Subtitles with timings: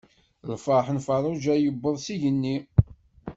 [0.53, 2.57] Lferḥ n Ferruǧa yewweḍ s igenni.